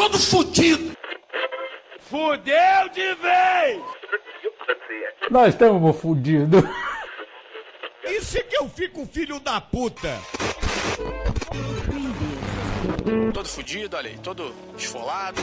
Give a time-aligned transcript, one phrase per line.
[0.00, 0.96] todo fudido.
[2.00, 3.82] Fudeu de vez!
[5.30, 6.64] Nós estamos fudidos.
[8.04, 10.18] Isso é que eu fico filho da puta.
[13.34, 15.42] Todo fudido, olha aí, todo esfolado.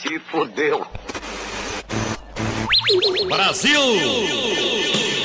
[0.00, 0.86] Se fudeu.
[3.28, 5.19] Brasil!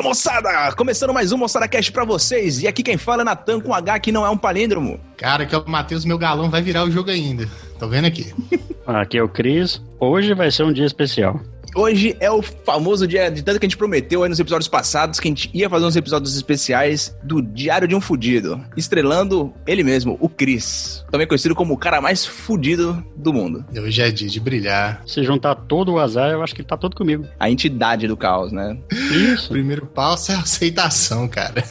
[0.00, 0.72] Fala moçada!
[0.76, 2.62] Começando mais um Moçada Cast pra vocês.
[2.62, 4.98] E aqui quem fala é Natan com H que não é um palíndromo.
[5.18, 7.46] Cara, que é o Matheus, meu galão vai virar o jogo ainda.
[7.78, 8.32] Tô vendo aqui.
[8.86, 9.80] Aqui é o Cris.
[10.00, 11.38] Hoje vai ser um dia especial.
[11.74, 15.20] Hoje é o famoso dia de tanto que a gente prometeu aí nos episódios passados
[15.20, 19.84] que a gente ia fazer uns episódios especiais do Diário de um Fudido, estrelando ele
[19.84, 23.64] mesmo, o Cris, também conhecido como o cara mais fudido do mundo.
[23.72, 25.02] Hoje é dia de brilhar.
[25.06, 27.24] Se juntar todo o azar, eu acho que ele tá todo comigo.
[27.38, 28.76] A entidade do caos, né?
[28.90, 29.50] Isso.
[29.50, 31.62] Primeiro passo é a aceitação, cara.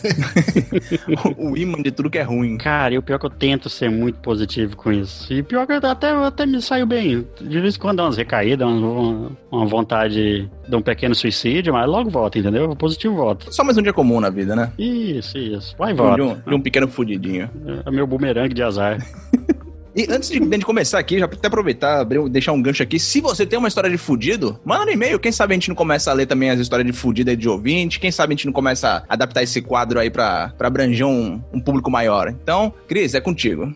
[1.37, 2.57] o imã de tudo que é ruim.
[2.57, 5.31] Cara, e o pior é que eu tento ser muito positivo com isso.
[5.31, 7.27] E o pior é que eu até, até me saio bem.
[7.41, 11.87] De vez em quando dá umas recaídas, uma, uma vontade de um pequeno suicídio, mas
[11.89, 12.69] logo volta, entendeu?
[12.69, 13.51] O positivo volta.
[13.51, 14.71] Só mais um dia comum na vida, né?
[14.77, 15.75] Isso, isso.
[15.77, 16.23] Vai e De volta.
[16.23, 17.49] um, de um pequeno fudidinho.
[17.85, 18.97] É meu bumerangue de azar.
[19.95, 22.99] E antes de, de começar aqui, já até aproveitar, abrir- deixar um gancho aqui.
[22.99, 25.19] Se você tem uma história de fudido, manda no e-mail.
[25.19, 27.49] Quem sabe a gente não começa a ler também as histórias de fudido aí de
[27.49, 27.99] ouvinte.
[27.99, 31.41] Quem sabe a gente não começa a adaptar esse quadro aí pra, pra abranger um,
[31.51, 32.29] um público maior.
[32.29, 33.73] Então, Cris, é contigo.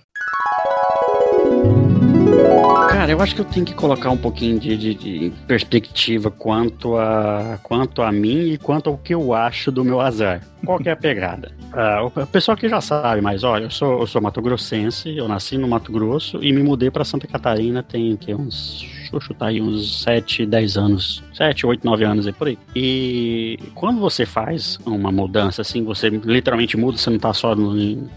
[2.89, 6.95] Cara, eu acho que eu tenho que colocar um pouquinho de, de- de perspectiva quanto
[6.95, 10.41] a, quanto a mim e quanto ao que eu acho do meu azar.
[10.65, 11.51] Qual que é a pegada?
[11.75, 15.57] Ah, o pessoal que já sabe, mas olha, eu sou, eu sou mato-grossense, eu nasci
[15.57, 19.47] no Mato Grosso e me mudei para Santa Catarina tem que, uns, deixa eu chutar
[19.47, 21.23] aí, uns 7, 10 anos.
[21.33, 22.59] 7, 8, 9 anos aí por aí.
[22.75, 28.07] E quando você faz uma mudança assim, você literalmente muda, você não tá só no,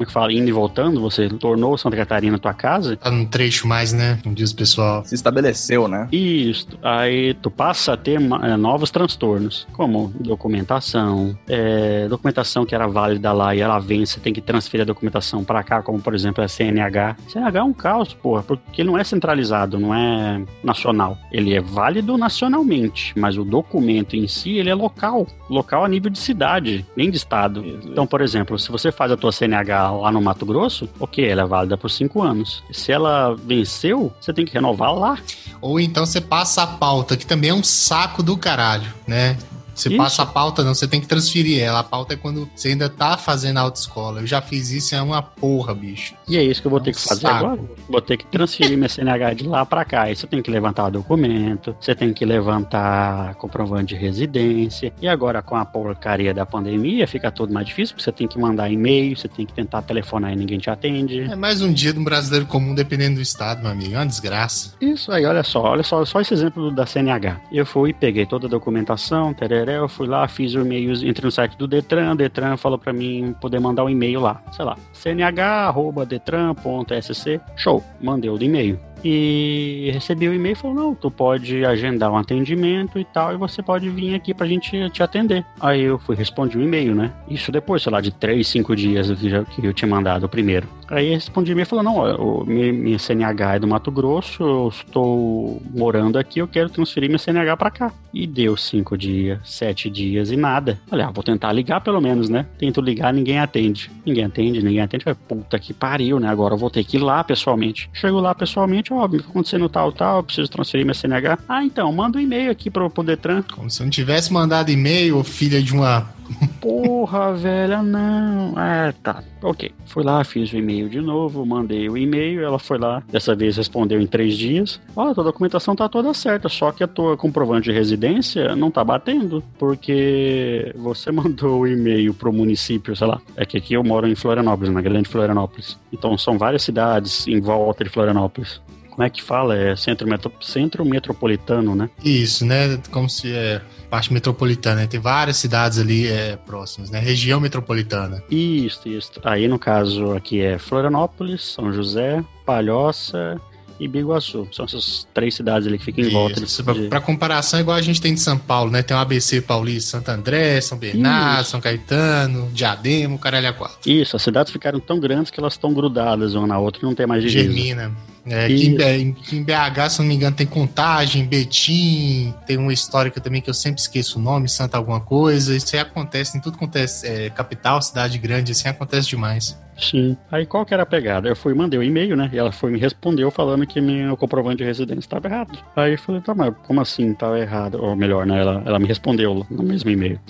[0.00, 3.26] como é que fala, indo e voltando, você tornou Santa Catarina tua casa, Tá num
[3.26, 4.18] trecho mais, né?
[4.22, 5.04] Como diz o pessoal.
[5.04, 6.08] Se estabeleceu, né?
[6.10, 6.68] Isso.
[6.82, 13.32] Aí tu passa a ter eh, novos transtornos, como documentação, eh, documentação que era válida
[13.32, 16.42] lá e ela vence, você tem que transferir a documentação para cá, como por exemplo
[16.42, 17.16] a CNH.
[17.28, 21.18] CNH é um caos, porra, porque ele não é centralizado, não é nacional.
[21.30, 26.10] Ele é válido nacionalmente, mas o documento em si, ele é local, local a nível
[26.10, 27.62] de cidade, nem de estado.
[27.84, 31.42] Então, por exemplo, se você faz a tua CNH lá no Mato Grosso, ok, ela
[31.42, 32.62] é válida por cinco anos.
[32.70, 35.18] Se ela venceu, você tem que renovar lá.
[35.60, 39.36] Ou então você passa a pauta, que também é um saco do caralho, né?
[39.80, 39.96] Você Isso.
[39.96, 41.80] passa a pauta, não, você tem que transferir ela.
[41.80, 44.20] A pauta é quando você ainda tá fazendo autoescola.
[44.20, 46.14] Eu já fiz isso, é uma porra, bicho.
[46.28, 47.46] E é isso que eu vou ter É um que fazer saco.
[47.46, 47.60] agora.
[47.88, 50.02] Vou ter que transferir minha CNH de lá pra cá.
[50.02, 54.92] Aí você tem que levantar documento, você tem que levantar comprovante de residência.
[55.00, 58.38] E agora com a porcaria da pandemia fica tudo mais difícil, porque você tem que
[58.38, 61.20] mandar e-mail, você tem que tentar telefonar e ninguém te atende.
[61.22, 63.94] É mais um dia de um brasileiro comum dependendo do estado, meu amigo.
[63.94, 64.74] É uma desgraça.
[64.80, 67.40] Isso aí, olha só, olha só, só esse exemplo da CNH.
[67.52, 71.30] Eu fui, peguei toda a documentação, tereré, eu fui lá, fiz o e-mail, entrei no
[71.30, 77.40] site do Detran, Detran falou pra mim poder mandar um e-mail lá, sei lá, cnh@detran.sc.
[77.56, 78.78] Show, mandei o e-mail.
[79.04, 83.36] E recebi o e-mail e falou: Não, tu pode agendar um atendimento e tal, e
[83.36, 85.44] você pode vir aqui pra gente te atender.
[85.60, 87.12] Aí eu fui respondi o e-mail, né?
[87.28, 90.28] Isso depois, sei lá, de 3, 5 dias que, já, que eu tinha mandado o
[90.28, 90.68] primeiro.
[90.88, 95.62] Aí respondi o e-mail e falou: Não, minha, CNH é do Mato Grosso, eu estou
[95.72, 97.92] morando aqui, eu quero transferir minha CNH pra cá.
[98.12, 100.78] E deu 5 dias, 7 dias e nada.
[100.88, 102.44] Falei: Ah, vou tentar ligar pelo menos, né?
[102.58, 103.90] Tento ligar, ninguém atende.
[104.04, 105.04] Ninguém atende, ninguém atende.
[105.04, 106.28] Falei, Puta que pariu, né?
[106.28, 107.88] Agora eu vou ter que ir lá pessoalmente.
[107.92, 111.38] Chego lá pessoalmente, ó, me acontecendo tal, tal, preciso transferir minha CNH.
[111.48, 113.42] Ah, então, manda um e-mail aqui pro, pro Detran.
[113.42, 116.08] Como se eu não tivesse mandado e-mail, filha de uma.
[116.60, 118.54] Porra, velha, não.
[118.58, 119.22] É, tá.
[119.42, 119.72] Ok.
[119.86, 123.56] Fui lá, fiz o e-mail de novo, mandei o e-mail, ela foi lá, dessa vez
[123.56, 124.80] respondeu em três dias.
[124.94, 128.84] Ó, tua documentação tá toda certa, só que a tua comprovante de residência não tá
[128.84, 133.20] batendo, porque você mandou o e-mail pro município, sei lá.
[133.36, 135.78] É que aqui eu moro em Florianópolis, na grande Florianópolis.
[135.92, 138.60] Então são várias cidades em volta de Florianópolis.
[139.00, 139.56] Como é que fala?
[139.56, 141.88] É centro, metro, centro metropolitano, né?
[142.04, 142.78] Isso, né?
[142.90, 144.82] Como se é parte metropolitana.
[144.82, 144.86] né?
[144.86, 146.98] Tem várias cidades ali é, próximas, né?
[147.00, 148.22] Região metropolitana.
[148.30, 149.12] Isso, isso.
[149.24, 153.40] Aí no caso aqui é Florianópolis, São José, Palhoça
[153.80, 154.46] e Biguaçu.
[154.52, 156.44] São essas três cidades ali que ficam em volta.
[156.44, 156.62] Isso.
[156.62, 158.82] de- pra comparação, igual a gente tem de São Paulo, né?
[158.82, 161.50] Tem o ABC Paulista, Santo André, São Bernardo, Isso.
[161.52, 163.90] São Caetano, Diadema, caralho a quatro.
[163.90, 166.94] Isso, as cidades ficaram tão grandes que elas estão grudadas uma na outra e não
[166.94, 167.44] tem mais divisa.
[167.50, 167.96] Germina.
[168.26, 172.56] É, que em, B- que em BH, se não me engano, tem Contagem, Betim, tem
[172.56, 175.56] uma histórica também que eu sempre esqueço o nome, Santa alguma coisa.
[175.56, 179.56] Isso aí acontece em tudo quanto é, é, capital, cidade grande, assim acontece demais.
[179.80, 180.16] Sim.
[180.30, 181.28] Aí qual que era a pegada?
[181.28, 182.30] Eu fui, mandei o um e-mail, né?
[182.32, 185.58] E ela foi me respondeu falando que meu comprovante de residência estava errado.
[185.74, 187.82] Aí eu falei, tá, mas como assim estava errado?
[187.82, 188.40] Ou melhor, né?
[188.40, 190.20] Ela, ela me respondeu no mesmo e-mail.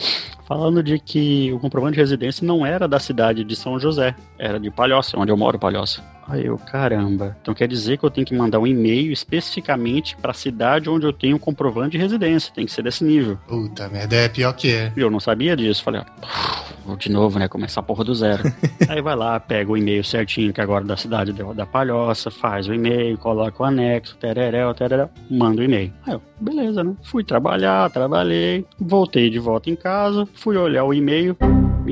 [0.46, 4.58] Falando de que o comprovante de residência não era da cidade de São José, era
[4.58, 6.02] de Palhoça, onde eu moro, Palhoça.
[6.30, 7.36] Aí eu, caramba.
[7.42, 11.04] Então quer dizer que eu tenho que mandar um e-mail especificamente para a cidade onde
[11.04, 12.52] eu tenho o comprovante de residência.
[12.54, 13.36] Tem que ser desse nível.
[13.48, 14.92] Puta merda, é pior que é.
[14.96, 15.82] E eu não sabia disso.
[15.82, 16.04] Falei, ó,
[16.86, 17.48] vou de novo, né?
[17.48, 18.44] Começar a porra do zero.
[18.88, 22.68] Aí vai lá, pega o e-mail certinho, que agora é da cidade da Palhoça, faz
[22.68, 25.92] o e-mail, coloca o anexo, tereréu, tereréu, manda o e-mail.
[26.06, 26.94] Aí eu, beleza, né?
[27.02, 31.36] Fui trabalhar, trabalhei, voltei de volta em casa, fui olhar o e-mail.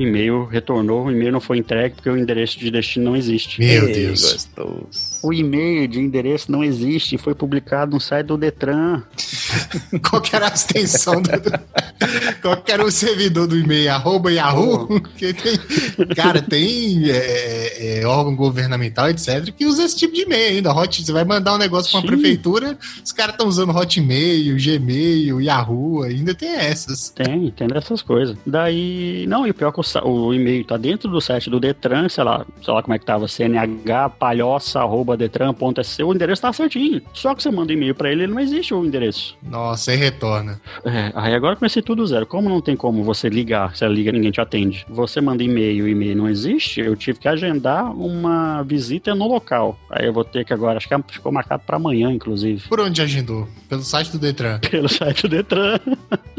[0.01, 3.59] E-mail retornou, o e-mail não foi entregue porque o endereço de destino não existe.
[3.59, 4.21] Meu Deus.
[4.21, 5.19] Gostoso.
[5.21, 9.03] O e-mail de endereço não existe, foi publicado no site do Detran.
[10.09, 11.29] Qual que era a extensão do.
[12.41, 13.91] Qual que era o servidor do e-mail?
[13.91, 14.87] Arroba Yahoo?
[15.19, 20.73] Tem, cara, tem é, é, órgão governamental, etc., que usa esse tipo de e-mail ainda.
[20.73, 22.07] Hot, você vai mandar um negócio pra uma Sim.
[22.07, 27.09] prefeitura, os caras estão usando Hotmail, Gmail, Yahoo, ainda tem essas.
[27.09, 28.37] Tem, tem dessas coisas.
[28.45, 31.59] Daí, não, e o pior é que o, o e-mail tá dentro do site do
[31.59, 37.01] Detran, sei lá, sei lá como é que tava, cnhpalhoça.detran.sc, o endereço tá certinho.
[37.13, 39.35] Só que você manda e-mail pra ele, ele não existe o endereço.
[39.43, 40.59] Nossa, aí retorna.
[40.85, 42.25] É, aí agora comecei tudo zero.
[42.25, 44.85] Como não tem como você ligar, você liga ninguém te atende.
[44.89, 49.79] Você manda e-mail, o e-mail não existe, eu tive que agendar uma visita no local.
[49.89, 52.67] Aí eu vou ter que agora, acho que ficou marcado pra amanhã, inclusive.
[52.67, 53.47] Por onde agendou?
[53.67, 55.79] Pelo site do Detran, Pelo site do Detran.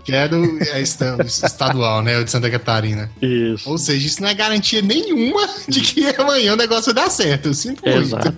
[0.04, 2.18] que é do é esta- estadual, né?
[2.18, 3.10] O de Santa Catarina.
[3.40, 3.70] Isso.
[3.70, 7.46] Ou seja, isso não é garantia nenhuma de que amanhã o negócio dar certo.
[7.46, 7.98] Eu sinto muito.
[7.98, 8.34] Exato.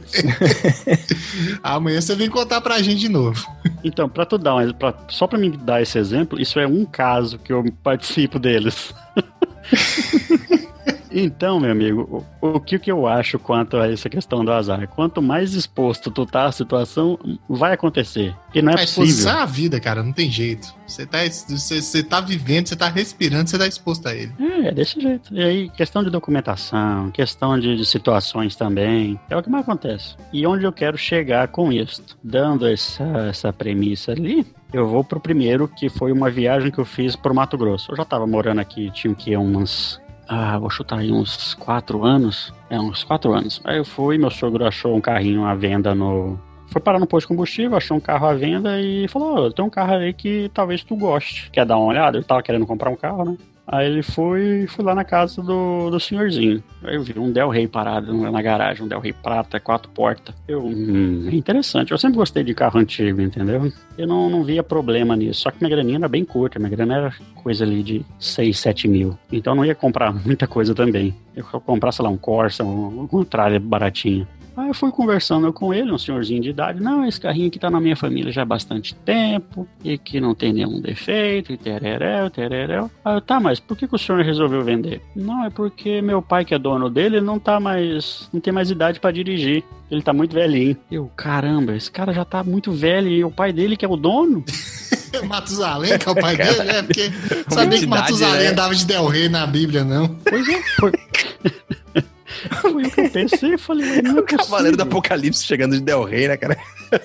[1.62, 3.46] Amanhã você vem contar pra gente de novo.
[3.82, 6.84] Então, pra tu dar um, pra, só pra me dar esse exemplo, isso é um
[6.84, 8.94] caso que eu participo deles.
[11.12, 14.88] Então, meu amigo, o, o que, que eu acho quanto a essa questão do azar?
[14.88, 17.18] Quanto mais exposto tu tá à situação,
[17.48, 18.34] vai acontecer.
[18.54, 19.30] E não é possível.
[19.30, 20.74] é a vida, cara, não tem jeito.
[20.86, 24.32] Você tá, você, você tá vivendo, você tá respirando, você tá exposto a ele.
[24.38, 25.32] É, é desse jeito.
[25.34, 30.16] E aí, questão de documentação, questão de, de situações também, é o que mais acontece.
[30.32, 32.02] E onde eu quero chegar com isso?
[32.22, 36.84] Dando essa, essa premissa ali, eu vou pro primeiro, que foi uma viagem que eu
[36.84, 37.92] fiz pro Mato Grosso.
[37.92, 40.00] Eu já tava morando aqui, tinha que umas.
[40.34, 42.54] Ah, vou chutar aí uns quatro anos.
[42.70, 43.60] É, uns quatro anos.
[43.64, 46.40] Aí eu fui, meu sogro achou um carrinho à venda no.
[46.68, 49.62] Foi parar no posto de combustível, achou um carro à venda e falou: Ó, tem
[49.62, 51.50] um carro aí que talvez tu goste.
[51.50, 52.16] Quer dar uma olhada?
[52.16, 53.36] Ele tava querendo comprar um carro, né?
[53.66, 56.62] Aí ele foi, fui lá na casa do, do senhorzinho.
[56.82, 60.34] Aí eu vi um Del Rey parado na garagem, um Del Rey prata, quatro portas.
[60.48, 61.92] Eu, hum, é interessante.
[61.92, 63.72] Eu sempre gostei de carro antigo, entendeu?
[63.96, 65.42] Eu não, não via problema nisso.
[65.42, 68.88] Só que minha graninha era bem curta, minha grana era coisa ali de 6, 7
[68.88, 69.16] mil.
[69.30, 71.14] Então eu não ia comprar muita coisa também.
[71.34, 74.26] Eu comprar, sei lá, um Corsa, um, uma tralha baratinha.
[74.56, 76.80] Aí eu fui conversando com ele, um senhorzinho de idade.
[76.80, 80.34] Não, esse carrinho aqui tá na minha família já há bastante tempo e que não
[80.34, 82.90] tem nenhum defeito, e tereréu, tereréu.
[83.04, 85.00] Aí eu, tá, mas por que, que o senhor resolveu vender?
[85.16, 88.28] Não, é porque meu pai, que é dono dele, não tá mais.
[88.32, 89.64] não tem mais idade pra dirigir.
[89.90, 90.76] Ele tá muito velhinho.
[90.90, 93.96] Eu, caramba, esse cara já tá muito velho e o pai dele, que é o
[93.96, 94.42] dono?
[95.28, 96.82] Matusalém, que é o pai dele, né?
[96.82, 97.10] Porque
[97.48, 98.50] sabia que Matusalém né?
[98.50, 100.08] andava de Del Rey na Bíblia, não.
[100.08, 100.92] Pois é, foi.
[102.60, 103.54] foi o que eu pensei.
[103.54, 104.82] Eu falei, ué, não é Cavaleiro do.
[104.82, 106.56] Apocalipse chegando de Del Rey, né, cara?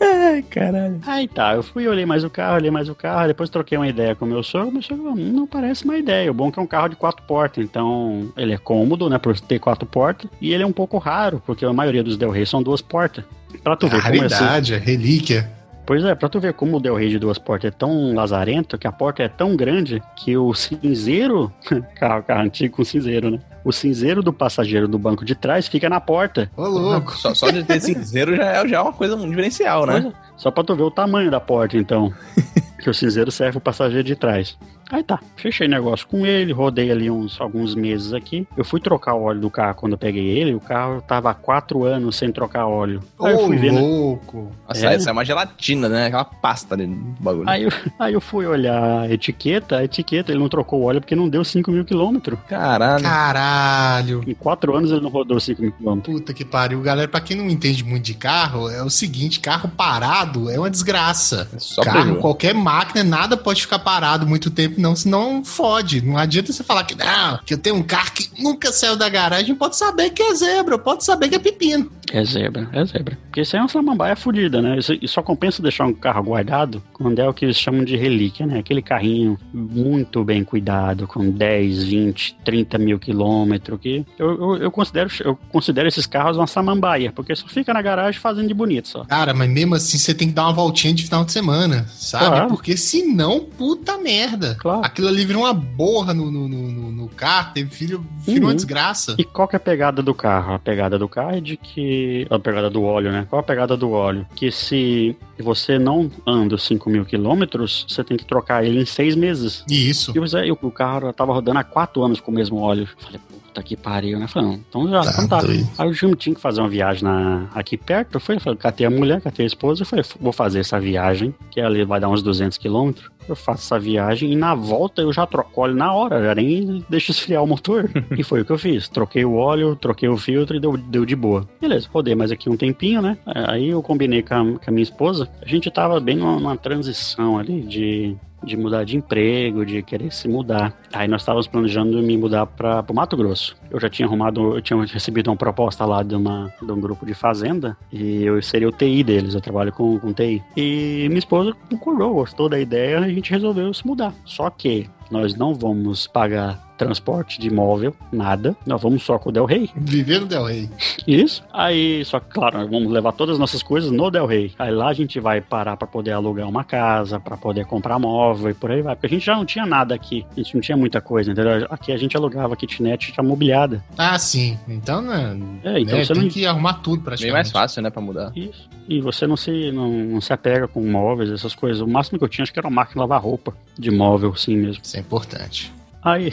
[0.00, 1.00] Ai, caralho.
[1.06, 3.88] Aí tá, eu fui, olhei mais o carro, olhei mais o carro, depois troquei uma
[3.88, 6.48] ideia com o meu sogro, meu sogro falou, "Hum, não parece uma ideia, o bom
[6.48, 9.58] é que é um carro de quatro portas, então ele é cômodo, né, por ter
[9.58, 12.62] quatro portas, e ele é um pouco raro, porque a maioria dos Del Rey são
[12.62, 13.24] duas portas.
[13.62, 15.50] Pra tu ver como é assim, raridade, é relíquia.
[15.86, 18.78] Pois é, pra tu ver como o Del Rey de duas portas é tão lazarento,
[18.78, 21.52] que a porta é tão grande, que o cinzeiro,
[21.96, 25.88] carro, carro antigo com cinzeiro, né, o cinzeiro do passageiro do banco de trás fica
[25.88, 26.50] na porta.
[26.56, 27.16] Ô, louco.
[27.16, 30.00] Só, só de ter cinzeiro já é, já é uma coisa diferencial, né?
[30.00, 30.16] Pois é.
[30.36, 32.12] Só pra tu ver o tamanho da porta, então.
[32.84, 34.58] que o cinzeiro serve pro passageiro de trás.
[34.90, 38.46] Aí tá, fechei negócio com ele, rodei ali uns alguns meses aqui.
[38.56, 41.34] Eu fui trocar o óleo do carro quando eu peguei ele, o carro tava há
[41.34, 43.00] quatro anos sem trocar óleo.
[43.20, 43.80] Aí eu Ô, fui ver, né?
[43.80, 44.52] louco.
[44.68, 44.94] Nossa, É.
[44.94, 46.06] essa é uma gelatina, né?
[46.06, 47.48] Aquela pasta ali do bagulho.
[47.48, 51.00] Aí eu, aí eu fui olhar a etiqueta, a etiqueta ele não trocou o óleo
[51.00, 52.38] porque não deu 5 mil quilômetros.
[52.48, 53.02] Caralho.
[53.02, 54.24] Caralho.
[54.26, 56.14] Em quatro anos ele não rodou 5 mil quilômetros.
[56.14, 56.80] Puta que pariu.
[56.80, 60.70] Galera, pra quem não entende muito de carro, é o seguinte, carro parado é uma
[60.70, 61.48] desgraça.
[61.58, 66.04] Só carro, qualquer máquina, nada pode ficar parado muito tempo tempo, não, senão fode.
[66.04, 69.08] Não adianta você falar que não, que eu tenho um carro que nunca saiu da
[69.08, 71.90] garagem, pode saber que é zebra, pode saber que é pepino.
[72.12, 73.18] É zebra, é zebra.
[73.24, 74.78] Porque isso aí é uma samambaia fodida, né?
[74.78, 77.96] Isso, isso só compensa deixar um carro guardado quando é o que eles chamam de
[77.96, 78.58] relíquia, né?
[78.58, 84.70] Aquele carrinho muito bem cuidado, com 10, 20, 30 mil quilômetros, que eu, eu, eu
[84.70, 88.88] considero, eu considero esses carros uma samambaia, porque só fica na garagem fazendo de bonito
[88.88, 89.04] só.
[89.04, 92.26] Cara, mas mesmo assim você tem que dar uma voltinha de final de semana, sabe?
[92.26, 92.48] Claro.
[92.48, 94.56] Porque senão, puta merda.
[94.64, 94.80] Claro.
[94.82, 98.56] Aquilo ali vira uma borra no, no, no, no- carro, teve filho, vira uma Uhum.
[98.56, 99.14] desgraça.
[99.18, 100.54] E qual que é a pegada do carro?
[100.54, 102.26] A pegada do carro é de que.
[102.30, 103.26] A pegada do óleo, né?
[103.28, 104.26] Qual a pegada do óleo?
[104.34, 108.86] Que se você não anda os 5 mil quilômetros, você tem que trocar ele em
[108.86, 109.62] seis meses.
[109.68, 110.12] Isso.
[110.14, 110.18] E
[110.50, 112.88] o o carro tava rodando há quatro anos com o mesmo óleo.
[112.98, 114.26] Falei, puta que pariu, né?
[114.26, 115.40] Falei, não, então já, Tá então tá.
[115.78, 118.14] Aí o Júnior tinha que fazer uma viagem na, aqui perto.
[118.14, 119.82] Eu fui, falei, catei a mulher, catei a esposa.
[119.82, 123.10] Eu falei, vou fazer essa viagem, que ali vai dar uns 200 quilômetros.
[123.28, 126.84] Eu faço essa viagem e na volta eu já troco óleo na hora, já nem
[126.88, 127.90] deixo esfriar o motor.
[128.16, 128.88] e foi o que eu fiz.
[128.88, 131.48] Troquei o óleo, troquei o filtro e deu, deu de boa.
[131.60, 133.16] Beleza, rodei mais aqui um tempinho, né?
[133.26, 135.28] Aí eu combinei com a, com a minha esposa.
[135.40, 140.12] A gente tava bem numa, numa transição ali de de mudar de emprego, de querer
[140.12, 140.74] se mudar.
[140.92, 143.56] Aí nós estávamos planejando me mudar para o Mato Grosso.
[143.70, 147.06] Eu já tinha arrumado, eu tinha recebido uma proposta lá de, uma, de um grupo
[147.06, 150.42] de fazenda e eu seria o TI deles, eu trabalho com, com TI.
[150.56, 154.14] E minha esposa concordou, gostou da ideia a gente resolveu se mudar.
[154.24, 158.56] Só que nós não vamos pagar transporte de imóvel, nada.
[158.66, 159.70] Nós vamos só com o Del Rey.
[159.76, 160.70] Viver no Del Rey.
[161.06, 161.42] Isso.
[161.52, 164.52] Aí, só que, claro, nós vamos levar todas as nossas coisas no Del Rey.
[164.58, 168.50] Aí lá a gente vai parar pra poder alugar uma casa, pra poder comprar móvel
[168.50, 168.94] e por aí vai.
[168.94, 170.26] Porque a gente já não tinha nada aqui.
[170.32, 171.66] A gente não tinha muita coisa, entendeu?
[171.70, 173.82] Aqui a gente alugava kitnet já mobiliada.
[173.96, 174.58] Ah, sim.
[174.68, 175.38] Então, né?
[175.62, 176.28] É, então né, você tem não.
[176.28, 177.34] que arrumar tudo Bem praticamente.
[177.34, 178.32] mais fácil, né, pra mudar.
[178.34, 178.68] Isso.
[178.88, 181.80] E você não se, não, não se apega com móveis, essas coisas.
[181.80, 183.54] O máximo que eu tinha acho que era uma máquina de lavar roupa.
[183.78, 184.82] De móvel, assim mesmo.
[184.82, 185.72] Isso é importante.
[186.04, 186.30] Aí,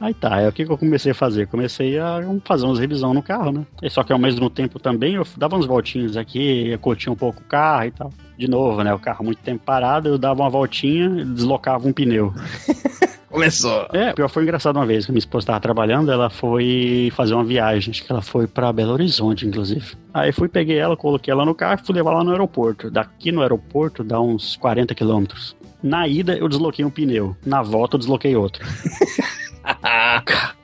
[0.00, 1.46] aí tá, aí o que, que eu comecei a fazer?
[1.46, 3.66] Comecei a fazer umas revisão no carro, né?
[3.82, 7.16] E só que ao mesmo tempo também eu dava uns voltinhos aqui, eu curtia um
[7.16, 8.10] pouco o carro e tal.
[8.38, 8.94] De novo, né?
[8.94, 12.32] O carro muito tempo parado, eu dava uma voltinha e deslocava um pneu.
[13.34, 13.88] Começou.
[13.92, 17.44] É, pior foi engraçado uma vez que minha esposa estava trabalhando, ela foi fazer uma
[17.44, 19.96] viagem, acho que ela foi para Belo Horizonte, inclusive.
[20.14, 22.92] Aí fui, peguei ela, coloquei ela no carro e fui levar lá no aeroporto.
[22.92, 25.56] Daqui no aeroporto dá uns 40 quilômetros.
[25.84, 28.64] Na ida eu desloquei um pneu, na volta eu desloquei outro.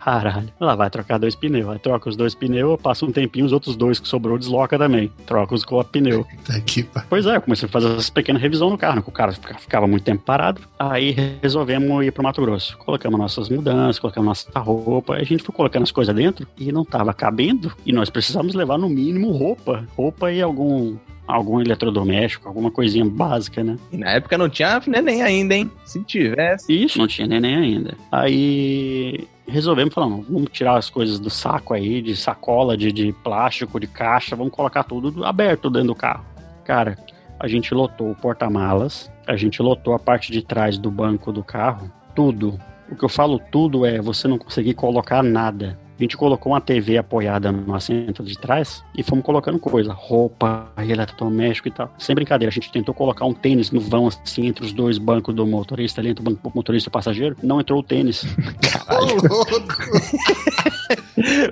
[0.01, 0.49] Caralho.
[0.59, 1.69] Lá vai trocar dois pneus.
[1.69, 5.11] Aí troca os dois pneus, passa um tempinho, os outros dois que sobrou desloca também.
[5.27, 6.27] Troca os com pneu.
[6.47, 7.05] Tá aqui, pá.
[7.09, 9.33] Pois é, eu comecei a fazer essa pequena revisão no carro, né, que o cara
[9.33, 10.63] fica- ficava muito tempo parado.
[10.79, 12.77] Aí resolvemos ir pro Mato Grosso.
[12.79, 16.73] Colocamos nossas mudanças, colocamos nossa roupa, aí a gente foi colocando as coisas dentro e
[16.73, 17.73] não tava cabendo.
[17.85, 19.85] E nós precisávamos levar no mínimo roupa.
[19.97, 20.97] Roupa e algum.
[21.31, 23.77] Algum eletrodoméstico, alguma coisinha básica, né?
[23.93, 25.71] E na época não tinha neném ainda, hein?
[25.85, 26.73] Se tivesse.
[26.73, 27.97] Isso, não tinha neném ainda.
[28.11, 33.13] Aí resolvemos falar, não, vamos tirar as coisas do saco aí, de sacola, de, de
[33.13, 36.25] plástico, de caixa, vamos colocar tudo aberto dentro do carro.
[36.65, 36.97] Cara,
[37.39, 41.43] a gente lotou o porta-malas, a gente lotou a parte de trás do banco do
[41.43, 42.59] carro, tudo.
[42.91, 45.79] O que eu falo tudo é você não conseguir colocar nada.
[46.01, 50.73] A gente colocou uma TV apoiada no assento de trás e fomos colocando coisa, roupa,
[50.79, 51.95] eletrodoméstico e tal.
[51.99, 55.35] Sem brincadeira, a gente tentou colocar um tênis no vão, assim, entre os dois bancos
[55.35, 57.37] do motorista, ali entre o banco do motorista e o passageiro.
[57.43, 58.25] Não entrou o tênis.
[58.89, 59.77] Ô, louco!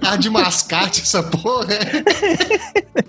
[0.01, 1.79] Tá de mascate essa porra.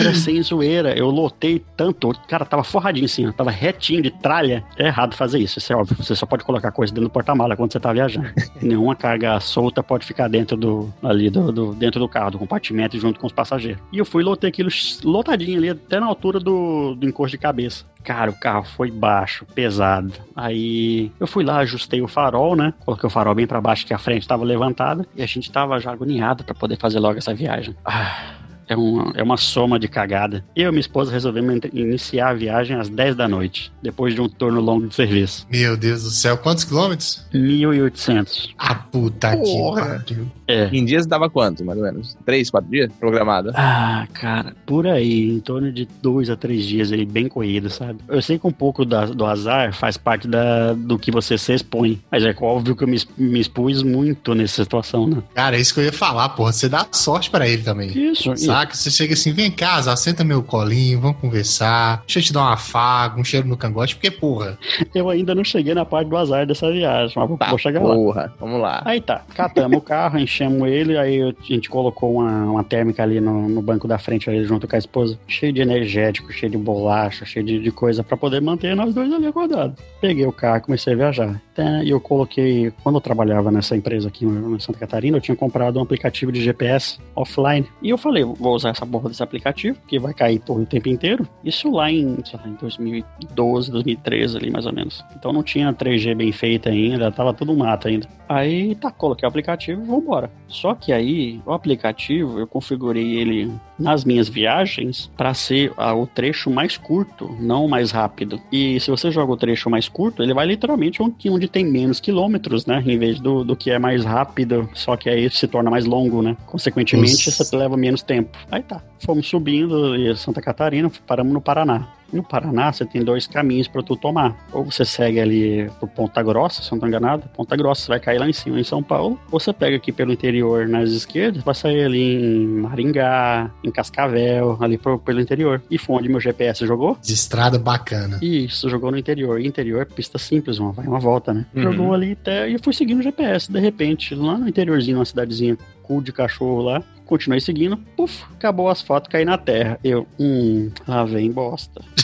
[0.00, 0.96] Era sem zoeira.
[0.96, 2.12] Eu lotei tanto.
[2.28, 4.64] Cara, tava forradinho assim, ó, tava retinho de tralha.
[4.76, 5.96] É errado fazer isso, isso é óbvio.
[6.02, 8.28] Você só pode colocar coisa dentro do porta-mala quando você tá viajando.
[8.60, 12.98] Nenhuma carga solta pode ficar dentro do ali do, do- dentro do carro, do compartimento
[12.98, 13.82] junto com os passageiros.
[13.92, 14.68] E eu fui lotei aquilo
[15.04, 17.84] lotadinho ali até na altura do, do encosto de cabeça.
[18.02, 20.12] Cara, o carro foi baixo, pesado.
[20.34, 22.74] Aí eu fui lá, ajustei o farol, né?
[22.84, 25.78] Coloquei o farol bem pra baixo que a frente tava levantada e a gente tava
[25.78, 27.76] já agoniado pra poder fazer logo essa viagem.
[27.84, 28.32] Ah,
[28.72, 30.44] é uma, é uma soma de cagada.
[30.56, 34.28] Eu e minha esposa resolvemos iniciar a viagem às 10 da noite, depois de um
[34.28, 35.46] turno longo de serviço.
[35.50, 37.24] Meu Deus do céu, quantos quilômetros?
[37.32, 38.50] 1.800.
[38.58, 40.02] Ah, puta Porra.
[40.06, 40.30] que pariu.
[40.52, 40.68] É.
[40.72, 42.16] Em dias dava quanto, mais ou menos?
[42.24, 42.90] Três, quatro dias?
[43.00, 43.52] Programada.
[43.54, 47.98] Ah, cara, por aí, em torno de dois a três dias aí, bem corrido, sabe?
[48.08, 51.52] Eu sei que um pouco da- do azar faz parte da, do que você se
[51.54, 55.22] expõe, mas é óbvio que eu me, me expus muito nessa situação, né?
[55.34, 56.52] Cara, é isso que eu ia falar, porra.
[56.52, 57.88] Você dá sorte pra ele também.
[57.96, 58.74] Isso, Saca?
[58.74, 62.02] Você chega assim, vem cá, Zá, senta meu colinho, vamos conversar.
[62.06, 64.58] Deixa eu te dar um afago, um cheiro no cangote, porque, porra.
[64.94, 67.82] eu ainda não cheguei na parte do azar dessa viagem, mas vou, Tá, vou chegar
[67.82, 67.94] lá.
[67.94, 68.32] porra.
[68.40, 68.82] Vamos lá.
[68.84, 73.02] Aí tá, catamos o carro, enchemos enchemos ele, aí a gente colocou uma, uma térmica
[73.02, 76.50] ali no, no banco da frente ali junto com a esposa, cheio de energético, cheio
[76.50, 79.76] de bolacha, cheio de, de coisa para poder manter nós dois ali acordados.
[80.00, 81.40] Peguei o carro, comecei a viajar.
[81.84, 85.78] E eu coloquei, quando eu trabalhava nessa empresa aqui em Santa Catarina, eu tinha comprado
[85.78, 87.66] um aplicativo de GPS offline.
[87.82, 90.88] E eu falei, vou usar essa porra desse aplicativo, que vai cair por o tempo
[90.88, 91.28] inteiro.
[91.44, 95.04] Isso lá em, sei lá, em 2012, 2013 ali mais ou menos.
[95.14, 98.08] Então não tinha 3G bem feita ainda, tava tudo mato ainda.
[98.28, 100.30] Aí tá, coloquei o aplicativo e vambora.
[100.48, 103.50] Só que aí, o aplicativo, eu configurei ele
[103.82, 108.40] nas minhas viagens para ser ah, o trecho mais curto, não o mais rápido.
[108.50, 112.00] E se você joga o trecho mais curto, ele vai literalmente onde, onde tem menos
[112.00, 112.82] quilômetros, né?
[112.86, 116.22] Em vez do, do que é mais rápido, só que aí se torna mais longo,
[116.22, 116.36] né?
[116.46, 117.44] Consequentemente, Nossa.
[117.44, 118.38] você leva menos tempo.
[118.50, 121.88] Aí tá, fomos subindo e Santa Catarina, paramos no Paraná.
[122.12, 124.36] No Paraná, você tem dois caminhos para tu tomar.
[124.52, 127.26] Ou você segue ali por Ponta Grossa, se não estou enganado.
[127.34, 129.18] Ponta Grossa, você vai cair lá em cima, em São Paulo.
[129.30, 134.56] Ou você pega aqui pelo interior, nas esquerdas, vai sair ali em Maringá, em Cascavel,
[134.60, 135.62] ali por, pelo interior.
[135.70, 136.96] E foi onde meu GPS jogou.
[137.02, 138.18] De estrada bacana.
[138.22, 139.40] Isso, jogou no interior.
[139.40, 141.46] E interior, pista simples, uma, vai uma volta, né?
[141.54, 141.62] Uhum.
[141.62, 143.50] Jogou ali até, e eu fui seguindo o GPS.
[143.50, 148.68] De repente, lá no interiorzinho, uma cidadezinha cu de cachorro lá, continuei seguindo, puf, acabou
[148.68, 149.78] as fotos, caí na terra.
[149.82, 151.82] Eu, hum, lá vem bosta.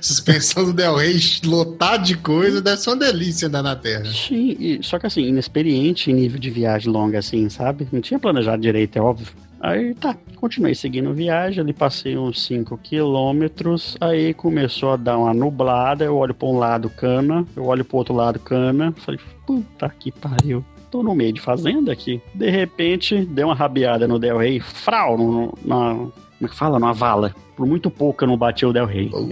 [0.00, 4.06] Suspensão do Del Rey lotado de coisa, deve ser uma delícia andar na Terra.
[4.06, 7.86] Sim, só que assim, inexperiente em nível de viagem longa assim, sabe?
[7.92, 9.28] Não tinha planejado direito, é óbvio.
[9.60, 15.34] Aí tá, continuei seguindo viagem, ali passei uns 5 quilômetros, aí começou a dar uma
[15.34, 19.88] nublada, eu olho para um lado cana, eu olho para outro lado cana, falei, puta
[19.98, 22.18] que pariu tô no meio de fazenda aqui.
[22.34, 26.12] De repente, deu uma rabiada no Del Rey, frau, no, na, como
[26.42, 26.78] é que fala?
[26.78, 27.34] Numa vala.
[27.56, 29.10] Por muito pouco eu não bati o Del Rey.
[29.12, 29.26] Oh,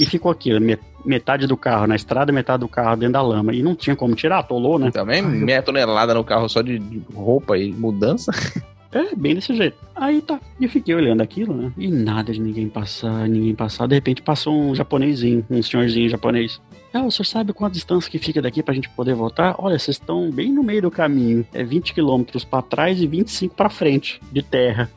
[0.00, 0.50] e ficou aqui,
[1.04, 3.52] metade do carro na estrada, metade do carro dentro da lama.
[3.52, 4.90] E não tinha como tirar, atolou, né?
[4.90, 6.80] Também meia tonelada no carro só de
[7.12, 8.32] roupa e mudança.
[8.94, 9.76] É, bem desse jeito.
[9.96, 10.40] Aí tá.
[10.60, 11.72] E fiquei olhando aquilo, né?
[11.76, 13.88] E nada de ninguém passar, ninguém passar.
[13.88, 16.60] De repente passou um japonesinho, um senhorzinho japonês.
[16.92, 19.56] Ah, o senhor sabe qual a distância que fica daqui pra gente poder voltar?
[19.58, 21.44] Olha, vocês estão bem no meio do caminho.
[21.52, 24.88] É 20 quilômetros para trás e 25 para frente de terra.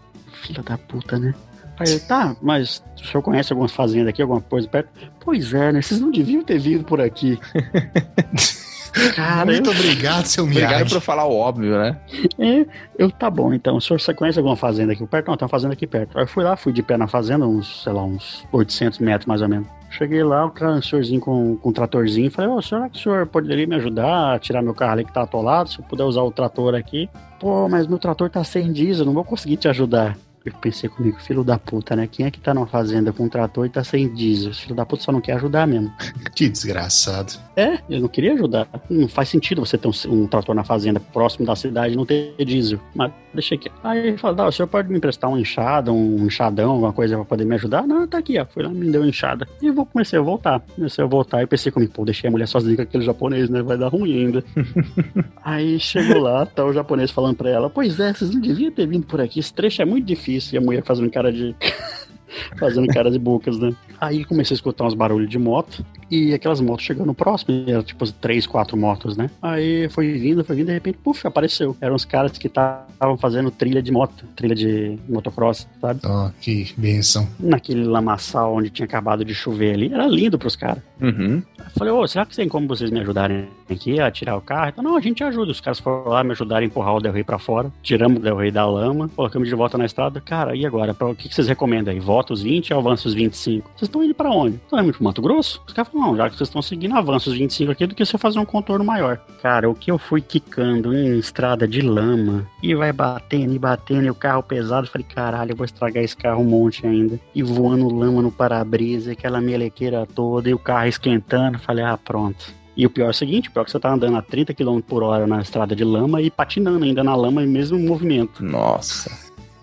[0.44, 1.34] Filha da puta, né?
[1.80, 4.90] Aí tá, mas o senhor conhece algumas fazendas aqui, alguma coisa perto?
[5.20, 5.82] Pois é, né?
[5.82, 7.40] Vocês não deviam ter vindo por aqui.
[9.16, 9.74] Cara, Muito eu...
[9.74, 10.66] obrigado, seu Miyagi.
[10.66, 11.98] Obrigado por falar o óbvio, né?
[12.40, 12.66] É,
[12.98, 13.78] eu, tá bom, então.
[13.78, 15.28] O senhor conhece alguma fazenda aqui perto?
[15.28, 16.18] Não, tem uma fazenda aqui perto.
[16.18, 19.26] Aí eu fui lá, fui de pé na fazenda, uns, sei lá, uns 800 metros
[19.26, 19.68] mais ou menos.
[19.90, 23.00] Cheguei lá, o cara, um senhorzinho com, com um tratorzinho, falei, ô, oh, será que
[23.00, 25.70] o senhor poderia me ajudar a tirar meu carro ali que tá atolado?
[25.70, 27.10] Se eu puder usar o trator aqui.
[27.40, 30.18] Pô, mas meu trator tá sem diesel, não vou conseguir te ajudar.
[30.48, 32.08] Eu pensei comigo, filho da puta, né?
[32.08, 34.54] Quem é que tá numa fazenda com um trator e tá sem diesel?
[34.54, 35.92] Filho da puta só não quer ajudar mesmo.
[36.34, 37.34] Que desgraçado.
[37.56, 38.68] É, eu não queria ajudar.
[38.88, 42.06] Não faz sentido você ter um, um trator na fazenda próximo da cidade e não
[42.06, 42.80] ter diesel.
[42.94, 43.72] Mas deixei aqui.
[43.84, 47.26] Aí ele falou, o senhor pode me emprestar um enxada, um enxadão, alguma coisa pra
[47.26, 47.88] poder me ajudar?
[47.88, 48.46] Não, tá aqui, ó.
[48.46, 49.48] Fui lá, me deu enxada.
[49.62, 50.60] E vou, comecei a voltar.
[50.76, 53.64] Comecei a voltar e pensei comigo, pô, deixei a mulher sozinha com aquele japonês, né?
[53.64, 54.44] Vai dar ruim ainda.
[55.44, 58.88] Aí chegou lá, tá o japonês falando pra ela, pois é, vocês não deviam ter
[58.88, 59.40] vindo por aqui.
[59.40, 60.37] Esse trecho é muito difícil.
[60.54, 61.56] E a mulher fazendo cara de.
[62.58, 63.74] fazendo caras e bocas, né?
[64.00, 68.10] Aí comecei a escutar uns barulhos de moto e aquelas motos chegando próximo, era tipo
[68.14, 69.30] três, quatro motos, né?
[69.42, 71.76] Aí foi vindo, foi vindo, de repente, puf, apareceu.
[71.82, 76.02] Eram os caras que estavam fazendo trilha de moto, trilha de motocross, sabe?
[76.06, 77.28] Oh, que benção.
[77.40, 80.82] Naquele lamaçal onde tinha acabado de chover ali, era lindo pros caras.
[81.02, 81.44] Uhum.
[81.78, 84.70] falei, ô, oh, será que tem como vocês me ajudarem aqui a tirar o carro?
[84.70, 85.52] Então, não, a gente ajuda.
[85.52, 88.22] Os caras foram lá me ajudaram a empurrar o Del Rey pra fora, tiramos o
[88.22, 90.20] Del Rey da lama, colocamos de volta na estrada.
[90.22, 90.94] Cara, e agora?
[90.94, 92.00] Pra, o que, que vocês recomendam aí?
[92.00, 93.70] Volta os 20 ou avança os 25?
[93.76, 94.56] Vocês estão indo pra onde?
[94.56, 95.62] Estão indo pro Mato Grosso?
[95.68, 98.06] Os caras falaram, não, já que vocês estão seguindo, avança os 25 aqui do que
[98.06, 99.20] você fazer um contorno maior.
[99.42, 104.06] Cara, o que eu fui quicando em estrada de lama e vai batendo e batendo
[104.06, 107.20] e o carro pesado, falei, caralho, eu vou estragar esse carro um monte ainda.
[107.34, 112.54] E voando lama no para-brisa, aquela melequeira toda e o carro esquentando, falei, ah, pronto.
[112.76, 114.54] E o pior é o seguinte, o pior é que você tá andando a 30
[114.54, 118.46] km por hora na estrada de lama e patinando ainda na lama em mesmo movimento.
[118.46, 119.10] Nossa.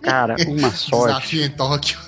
[0.03, 1.15] Cara, uma sorte.
[1.15, 1.99] Desafio em Tóquio.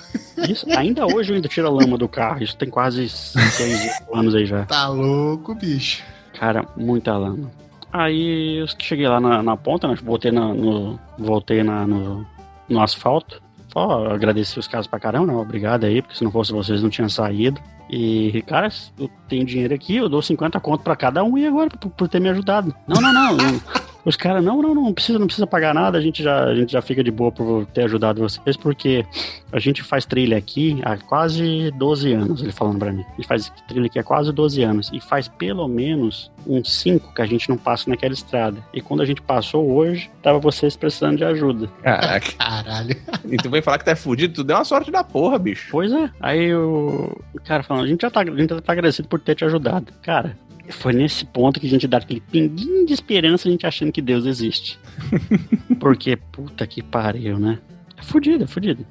[0.49, 2.43] Isso, ainda hoje eu ainda tiro a lama do carro.
[2.43, 4.65] Isso tem quase 6 anos aí já.
[4.65, 6.03] Tá louco, bicho.
[6.39, 7.49] Cara, muita lama.
[7.91, 9.95] Aí eu cheguei lá na, na ponta, né?
[10.03, 12.25] Voltei, na, no, voltei na, no,
[12.67, 13.41] no asfalto.
[13.71, 15.33] Só agradeci os caras pra caramba, né?
[15.33, 17.61] Obrigado aí, porque se não fosse vocês não tinham saído.
[17.89, 18.69] E, cara,
[18.99, 22.07] eu tenho dinheiro aqui, eu dou 50 conto pra cada um e agora por, por
[22.07, 22.75] ter me ajudado.
[22.87, 23.37] Não, não, não.
[24.07, 26.71] Os caras, não, não, não precisa, não precisa pagar nada, a gente já, a gente
[26.71, 29.05] já fica de boa por ter ajudado vocês, porque
[29.51, 33.03] a gente faz trilha aqui há quase 12 anos, ele falando pra mim.
[33.05, 37.13] A gente faz trilha aqui há quase 12 anos e faz pelo menos uns 5
[37.13, 38.63] que a gente não passa naquela estrada.
[38.73, 41.67] E quando a gente passou hoje, tava vocês precisando de ajuda.
[41.83, 42.31] Caraca.
[42.31, 42.95] Caralho.
[43.29, 45.67] E tu vem falar que tu é fudido, tu deu uma sorte da porra, bicho.
[45.69, 46.09] Pois é.
[46.21, 49.19] Aí o, o cara falando, a gente já tá, a gente já tá agradecido por
[49.19, 49.91] ter te ajudado.
[50.01, 50.37] Cara,
[50.69, 54.01] foi nesse ponto que a gente dá aquele pinguinho de esperança, a gente achando que
[54.01, 54.79] Deus existe.
[55.79, 57.59] Porque, puta que pariu, né?
[57.97, 58.85] É fudido, é fudido.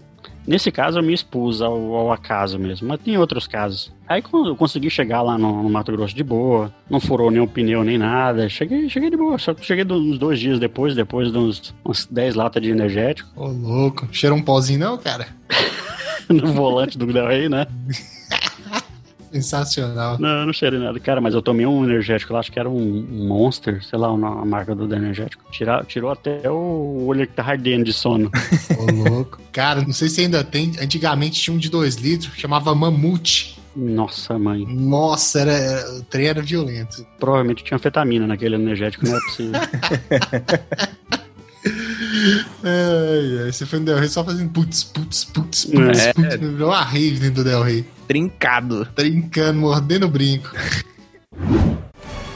[0.47, 3.93] Nesse caso, eu me expus ao, ao acaso mesmo, mas tem outros casos.
[4.07, 7.49] Aí quando eu consegui chegar lá no, no Mato Grosso de boa, não furou nenhum
[7.49, 9.39] pneu nem nada, cheguei, cheguei de boa.
[9.39, 13.29] Só que cheguei uns dois dias depois, depois de uns, uns 10 latas de energético.
[13.35, 14.09] Ô, louco.
[14.13, 15.27] Cheira um pozinho não, cara?
[16.31, 17.67] no volante do Del Rey, né?
[19.43, 20.19] Sensacional.
[20.19, 20.99] Não, não cheirei nada.
[21.01, 24.17] Cara, mas eu tomei um energético lá, acho que era um Monster, sei lá, a
[24.45, 25.45] marca do energético.
[25.51, 28.31] Tira, tirou até o olho que tá ardendo de sono.
[28.79, 29.39] Ô, louco.
[29.53, 30.73] Cara, não sei se ainda tem.
[30.81, 33.57] Antigamente tinha um de 2 litros, chamava Mamute.
[33.75, 34.65] Nossa, mãe.
[34.67, 37.07] Nossa, era, era- o trem era violento.
[37.21, 39.53] Provavelmente tinha anfetamina naquele energético, não é possível.
[42.63, 46.13] Ai, ai, você foi no Del Rey só fazendo putz, putz, putz, putz, É.
[46.13, 46.37] putz.
[46.37, 47.85] Virou uma rave dentro do Del Rey.
[48.07, 48.87] Trincado.
[48.95, 50.51] Trincando, mordendo o brinco.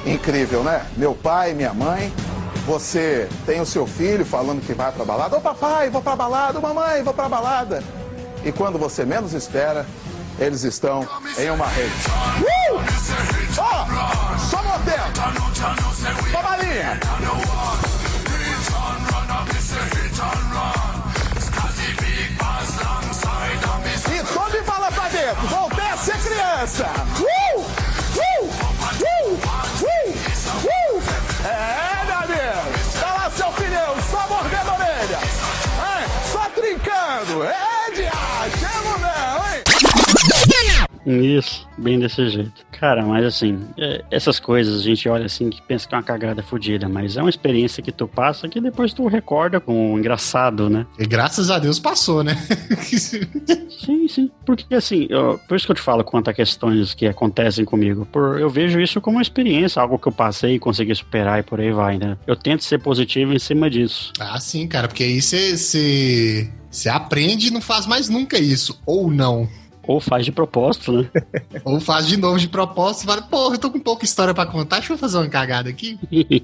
[0.05, 0.85] Incrível, né?
[0.97, 2.13] Meu pai, minha mãe.
[2.67, 5.37] Você tem o seu filho falando que vai pra balada.
[5.37, 6.59] Ô papai, vou pra balada.
[6.59, 7.83] Ô mamãe, vou pra balada.
[8.45, 9.87] E quando você menos espera,
[10.39, 11.07] eles estão
[11.39, 11.93] em uma rede.
[12.41, 12.81] Uh!
[13.59, 15.03] Ó, só modelo.
[16.31, 16.99] Só balinha.
[26.61, 26.85] Criança.
[27.19, 27.61] Uh!
[27.61, 27.65] Uh!
[28.21, 29.39] Uh!
[29.81, 29.97] Uh!
[30.67, 31.03] Uh!
[31.47, 33.01] É, amigo.
[33.01, 35.19] Dá lá seu pneu, só mordendo a orelha.
[35.81, 37.45] É, só trincando.
[37.45, 37.70] É,
[41.11, 42.53] Isso, bem desse jeito.
[42.73, 46.05] Cara, mas assim, é, essas coisas a gente olha assim que pensa que é uma
[46.05, 50.69] cagada fodida, mas é uma experiência que tu passa que depois tu recorda com engraçado,
[50.71, 50.87] né?
[50.99, 52.37] E graças a Deus passou, né?
[53.71, 54.31] Sim, sim.
[54.45, 58.07] Porque assim, eu- por isso que eu te falo quanto a questões que acontecem comigo.
[58.07, 61.43] Por, eu vejo isso como uma experiência, algo que eu passei e consegui superar e
[61.43, 62.17] por aí vai, né?
[62.27, 64.13] Eu tento ser positivo em cima disso.
[64.21, 65.57] ah, sim, cara, porque aí você
[66.71, 68.81] você aprende e não faz mais nunca isso.
[68.87, 69.49] Ou não.
[69.91, 71.11] Ou faz de propósito, né?
[71.65, 74.47] Ou faz de novo de propósito e fala, porra, eu tô com pouca história pra
[74.47, 75.99] contar, deixa eu fazer uma cagada aqui.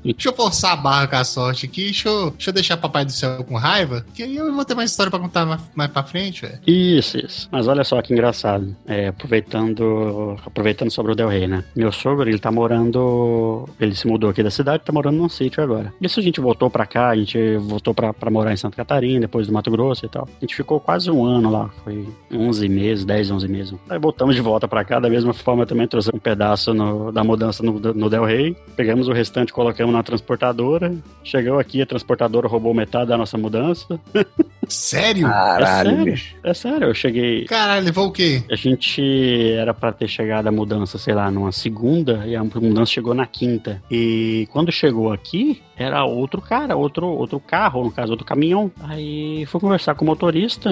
[0.05, 3.05] Deixa eu forçar a barra com a sorte aqui, deixa eu, deixa eu deixar papai
[3.05, 5.91] do céu com raiva, que aí eu vou ter mais história pra contar mais, mais
[5.93, 6.59] pra frente, velho.
[6.67, 7.49] Isso, isso.
[7.53, 8.75] Mas olha só que engraçado.
[8.85, 11.63] É, aproveitando, aproveitando sobre o Del Rey, né?
[11.77, 13.69] Meu sogro, ele tá morando.
[13.79, 15.95] Ele se mudou aqui da cidade, tá morando num sítio agora.
[16.01, 19.21] Isso a gente voltou pra cá, a gente voltou pra, pra morar em Santa Catarina,
[19.21, 20.29] depois do Mato Grosso e tal.
[20.37, 23.75] A gente ficou quase um ano lá, foi 11 meses, 10, 11 meses.
[23.89, 27.23] Aí voltamos de volta pra cá, da mesma forma também trouxemos um pedaço no- da
[27.25, 28.57] mudança no, no Del Rey.
[28.75, 30.95] Pegamos o restante, colocamos na transportadora.
[31.25, 33.99] Chegou aqui, a transportadora roubou metade da nossa mudança.
[34.69, 35.27] Sério?
[35.29, 36.37] Caralho, é sério, bicho.
[36.43, 36.89] é sério.
[36.89, 38.43] Eu cheguei, Caralho, levou o quê?
[38.51, 42.93] a gente era pra ter chegado a mudança, sei lá, numa segunda, e a mudança
[42.93, 43.83] chegou na quinta.
[43.91, 48.71] E quando chegou aqui, era outro cara, outro, outro carro, no caso, outro caminhão.
[48.83, 50.71] Aí fui conversar com o motorista,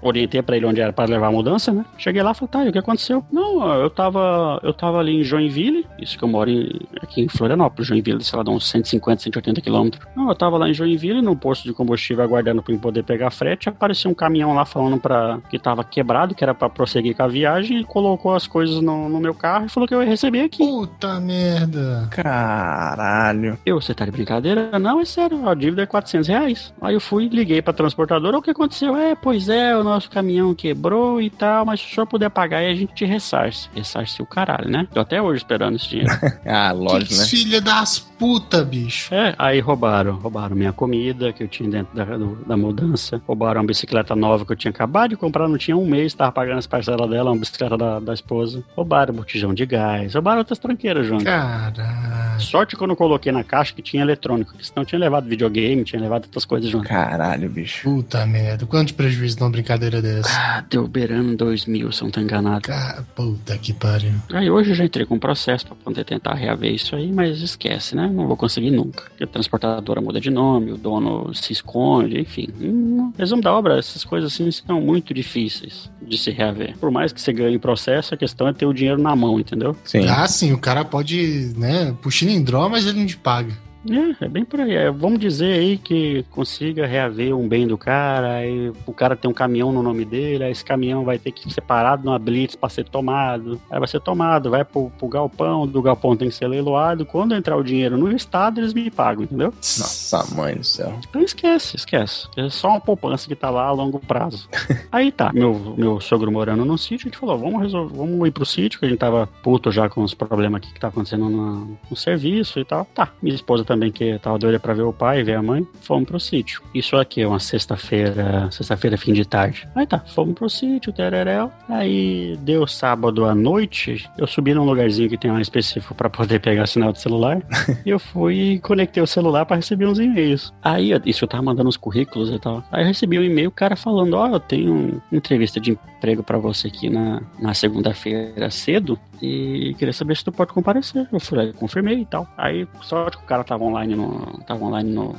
[0.00, 1.84] orientei pra ele onde era pra levar a mudança, né?
[1.98, 3.24] Cheguei lá e falei, tá, e o que aconteceu?
[3.32, 7.28] Não, eu tava, eu tava ali em Joinville, isso que eu moro em- aqui em
[7.28, 10.04] Florianópolis, Joinville, sei lá, dá uns 150, 180 quilômetros.
[10.16, 13.21] Não, eu tava lá em Joinville, no posto de combustível, aguardando pra eu poder pegar
[13.30, 17.22] frete, apareceu um caminhão lá falando pra, que tava quebrado, que era pra prosseguir com
[17.22, 20.08] a viagem, e colocou as coisas no, no meu carro e falou que eu ia
[20.08, 20.58] receber aqui.
[20.58, 22.08] Puta merda.
[22.10, 23.58] Caralho.
[23.64, 24.78] Eu, você tá de brincadeira?
[24.78, 26.74] Não, é sério, a dívida é 400 reais.
[26.80, 28.96] Aí eu fui, liguei pra transportadora, o que aconteceu?
[28.96, 32.58] É, pois é, o nosso caminhão quebrou e tal, mas se o senhor puder pagar
[32.58, 33.68] aí a gente te ressarce.
[33.74, 34.86] Ressarce o caralho, né?
[34.92, 36.12] Tô até hoje esperando esse dinheiro.
[36.44, 37.24] Ah, lógico, que né?
[37.26, 39.14] filha das puta, bicho.
[39.14, 40.16] É, aí roubaram.
[40.16, 43.11] Roubaram minha comida que eu tinha dentro da, do- da mudança.
[43.26, 46.32] Roubaram uma bicicleta nova que eu tinha acabado de comprar, não tinha um mês, tava
[46.32, 48.62] pagando as parcelas dela, uma bicicleta da, da esposa.
[48.76, 51.20] Roubaram botijão de gás, roubaram outras tranqueiras, João.
[51.20, 52.11] Caralho.
[52.38, 55.84] Sorte que eu não coloquei na caixa que tinha eletrônico, porque senão tinha levado videogame,
[55.84, 56.88] tinha levado outras coisas junto.
[56.88, 57.82] Caralho, bicho.
[57.82, 58.66] Puta merda.
[58.66, 60.30] Quanto de prejuízo numa brincadeira dessa?
[60.30, 62.62] Ah, deu beirando dois mil, se eu não tô enganado.
[62.62, 64.12] Cara, puta que pariu.
[64.32, 67.40] Aí hoje eu já entrei com um processo pra poder tentar reaver isso aí, mas
[67.40, 68.10] esquece, né?
[68.12, 69.04] Não vou conseguir nunca.
[69.04, 72.48] Porque a transportadora muda de nome, o dono se esconde, enfim.
[72.60, 76.76] Hum, resumo da obra, essas coisas assim são muito difíceis de se reaver.
[76.78, 79.76] Por mais que você ganhe processo, a questão é ter o dinheiro na mão, entendeu?
[79.84, 80.06] Sim.
[80.08, 83.56] Ah, sim, o cara pode, né, puxar em draw, mas ele não te paga.
[83.90, 84.74] É, é bem por aí.
[84.74, 89.30] É, vamos dizer aí que consiga reaver um bem do cara, aí o cara tem
[89.30, 92.54] um caminhão no nome dele, aí esse caminhão vai ter que ser parado numa blitz
[92.54, 93.60] pra ser tomado.
[93.70, 97.04] Aí vai ser tomado, vai pro, pro galpão, do galpão tem que ser leiloado.
[97.04, 99.52] Quando entrar o dinheiro no estado, eles me pagam, entendeu?
[99.56, 100.98] Nossa, mãe do céu.
[101.08, 102.28] Então esquece, esquece.
[102.36, 104.48] É só uma poupança que tá lá a longo prazo.
[104.92, 108.30] aí tá, meu, meu sogro morando no sítio, a gente falou, vamos resolver, vamos ir
[108.30, 111.28] pro sítio, que a gente tava puto já com os problemas aqui que tá acontecendo
[111.28, 112.84] no, no serviço e tal.
[112.94, 116.06] Tá, minha esposa também que tava doida pra ver o pai, ver a mãe, fomos
[116.06, 116.62] pro sítio.
[116.74, 119.66] Isso aqui é uma sexta-feira, sexta-feira, fim de tarde.
[119.74, 121.50] Aí tá, fomos pro sítio, tereréu.
[121.68, 126.40] Aí deu sábado à noite, eu subi num lugarzinho que tem um específico para poder
[126.40, 127.40] pegar sinal de celular.
[127.86, 130.52] e eu fui e conectei o celular para receber uns e-mails.
[130.62, 132.62] Aí, isso eu tava mandando os currículos e tal.
[132.70, 135.70] Aí eu recebi um e-mail, o cara falando: Ó, oh, eu tenho uma entrevista de
[135.70, 141.08] emprego para você aqui na, na segunda-feira cedo e queria saber se tu pode comparecer.
[141.12, 142.26] Eu falei, confirmei e tal.
[142.36, 144.40] Aí, sorte que o cara tava online no.
[144.46, 145.14] Tava online no.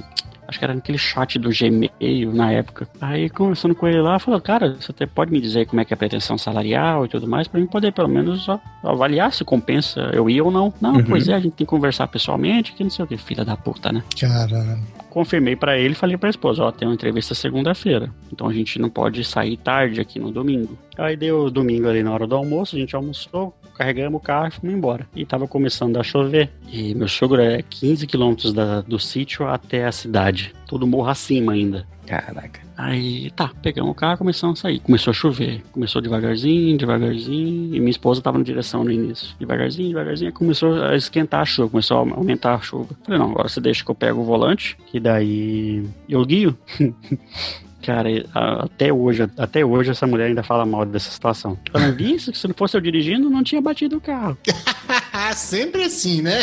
[0.46, 2.88] Acho que era naquele chat do Gmail na época.
[3.00, 5.94] Aí, conversando com ele lá, falou: Cara, você até pode me dizer como é que
[5.94, 9.44] é a pretensão salarial e tudo mais, pra mim poder pelo menos ó, avaliar se
[9.44, 10.74] compensa eu ir ou não.
[10.82, 11.04] Não, uhum.
[11.06, 13.56] pois é, a gente tem que conversar pessoalmente, que não sei o que, filha da
[13.56, 14.04] puta, né?
[14.20, 14.80] Caralho
[15.14, 18.10] confirmei para ele e falei pra esposa, ó, tem uma entrevista segunda-feira.
[18.32, 20.76] Então a gente não pode sair tarde aqui no domingo.
[20.98, 24.52] Aí deu domingo ali na hora do almoço, a gente almoçou, carregamos o carro e
[24.52, 25.08] fomos embora.
[25.16, 26.50] E tava começando a chover.
[26.72, 28.54] E meu sogro é 15 quilômetros
[28.88, 30.54] do sítio até a cidade.
[30.68, 31.86] Todo morro acima ainda.
[32.06, 32.60] Caraca.
[32.76, 34.80] Aí, tá, pegamos o carro, começamos a sair.
[34.80, 35.64] Começou a chover.
[35.72, 37.76] Começou devagarzinho, devagarzinho.
[37.76, 39.36] E minha esposa tava na direção no início.
[39.40, 40.34] Devagarzinho, devagarzinho.
[40.34, 42.96] Começou a esquentar a chuva, começou a aumentar a chuva.
[43.04, 46.58] Falei, não, agora você deixa que eu pego o volante, que daí eu guio.
[47.84, 51.58] Cara, até hoje, até hoje essa mulher ainda fala mal dessa situação.
[51.70, 54.38] Falando isso, que se não fosse eu dirigindo, não tinha batido o carro.
[55.36, 56.40] Sempre assim, né?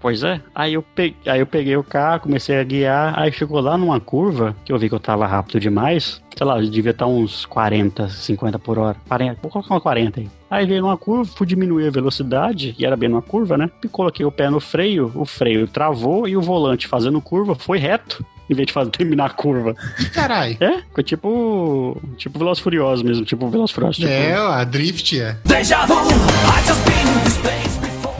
[0.00, 0.40] Pois é.
[0.54, 3.98] Aí eu, peguei, aí eu peguei o carro, comecei a guiar, aí chegou lá numa
[3.98, 6.22] curva, que eu vi que eu tava rápido demais.
[6.36, 8.96] Sei lá, eu devia estar uns 40, 50 por hora.
[9.08, 10.30] 40, vou colocar uma 40 aí.
[10.48, 13.68] Aí veio numa curva, fui diminuir a velocidade, e era bem numa curva, né?
[13.82, 17.78] E coloquei o pé no freio, o freio travou e o volante fazendo curva foi
[17.78, 19.74] reto em vez de fazer, terminar a curva.
[20.12, 20.56] Caralho.
[20.60, 22.00] É, foi tipo.
[22.16, 24.00] Tipo Veloz Furioso mesmo, tipo Veloz Furioso.
[24.00, 24.10] Tipo...
[24.10, 25.36] É, a Drift é.
[25.44, 27.76] Deja vu, I just been in this place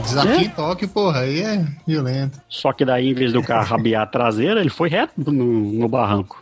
[0.07, 0.43] Desafio é?
[0.43, 2.39] em Tóquio, porra, aí é violento.
[2.47, 5.87] Só que daí, em vez do carro rabiar a traseira, ele foi reto no, no
[5.87, 6.41] barranco.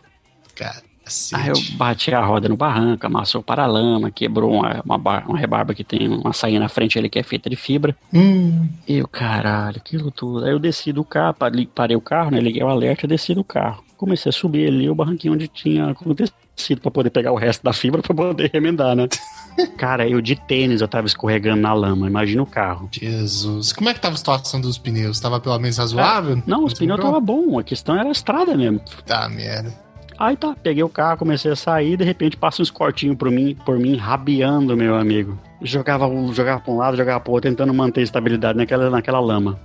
[0.54, 0.85] Cara.
[1.32, 5.38] Aí eu bati a roda no barranco, amassou o paralama, quebrou uma, uma, bar, uma
[5.38, 7.96] rebarba que tem uma saída na frente ali que é feita de fibra.
[8.12, 8.68] Hum.
[8.88, 10.44] E o caralho, aquilo tudo.
[10.44, 11.36] Aí eu desci do carro,
[11.72, 12.40] parei o carro, né?
[12.40, 13.84] Liguei o alerta e desci do carro.
[13.96, 17.72] Comecei a subir ali o barranquinho onde tinha acontecido pra poder pegar o resto da
[17.72, 19.06] fibra pra poder remendar, né?
[19.78, 22.88] Cara, eu de tênis eu tava escorregando na lama, imagina o carro.
[22.92, 23.72] Jesus.
[23.72, 25.20] Como é que tava a situação dos pneus?
[25.20, 26.42] Tava pelo menos razoável?
[26.46, 28.80] não, os pneus tava bom, a questão era a estrada mesmo.
[29.06, 29.85] Tá, merda.
[30.18, 33.54] Aí tá, peguei o carro, comecei a sair, de repente passa uns cortinhos por mim,
[33.66, 35.38] por mim, rabiando, meu amigo.
[35.60, 39.58] Jogava, jogava pra um lado, jogava pro outro, tentando manter estabilidade naquela, naquela lama.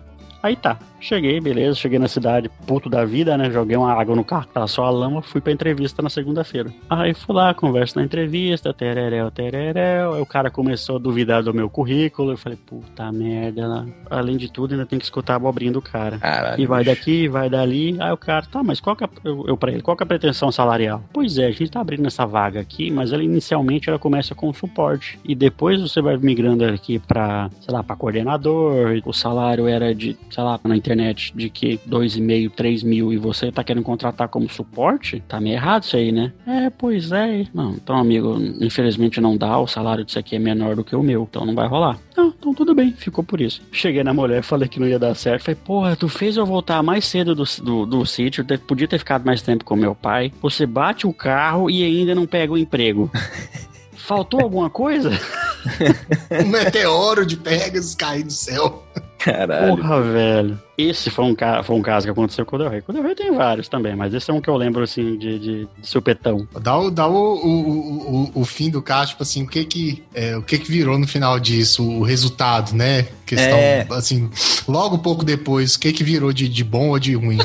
[0.44, 3.50] Aí tá, cheguei, beleza, cheguei na cidade, puto da vida, né?
[3.50, 6.72] Joguei uma água no carro, tava só a lama, fui pra entrevista na segunda-feira.
[6.90, 10.14] Aí fui lá, converso na entrevista, tereréu, tereréu.
[10.14, 12.32] Aí o cara começou a duvidar do meu currículo.
[12.32, 16.20] Eu falei, puta merda, além de tudo, ainda tem que escutar a abobrinha do cara.
[16.20, 17.98] Caralho, e vai daqui, vai dali.
[18.00, 20.06] Aí o cara, tá, mas qual que é, eu, eu pra ele, qual que é
[20.06, 21.04] a pretensão salarial?
[21.12, 24.54] Pois é, a gente tá abrindo essa vaga aqui, mas ela inicialmente ela começa com
[24.54, 25.20] suporte.
[25.26, 29.02] E depois você vai migrando aqui pra, sei lá, pra coordenador.
[29.06, 33.52] O salário era de sei lá, na internet de que 2,5, 3 mil e você
[33.52, 36.34] tá querendo contratar como suporte, tá meio errado isso aí, né?
[36.46, 37.46] É, pois é.
[37.54, 41.04] Não, então, amigo, infelizmente não dá, o salário disso aqui é menor do que o
[41.04, 41.98] meu, então não vai rolar.
[42.16, 43.62] Não, então tudo bem, ficou por isso.
[43.72, 45.44] Cheguei na mulher, falei que não ia dar certo.
[45.44, 49.26] Falei, porra, tu fez eu voltar mais cedo do, do, do sítio, podia ter ficado
[49.26, 50.32] mais tempo com meu pai.
[50.42, 53.10] Você bate o carro e ainda não pega o emprego.
[53.94, 55.12] Faltou alguma coisa?
[56.44, 58.84] um meteoro de Pegasus cair do céu.
[59.24, 59.78] Caralho.
[59.78, 60.60] Porra, velho.
[60.76, 62.82] Esse foi um, foi um caso que aconteceu com o Del Rey.
[62.82, 65.16] Com o Del Rey tem vários também, mas esse é um que eu lembro, assim,
[65.16, 66.48] de, de, de supetão.
[66.60, 70.04] Dá, o, dá o, o, o, o, fim do caso, tipo assim, o que que,
[70.14, 73.10] é, o que que virou no final disso, o resultado, né?
[73.24, 73.86] Questão, é...
[73.92, 74.28] assim,
[74.68, 77.38] logo pouco depois, o que que virou de, de bom ou de ruim?